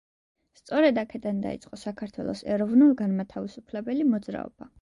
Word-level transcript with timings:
სწორედ 0.59 0.97
აქედან 1.01 1.43
დაიწყო 1.43 1.79
საქართველოს 1.83 2.43
ეროვნულ-განმათავისუფლებელი 2.57 4.11
მოძრაობა. 4.17 4.73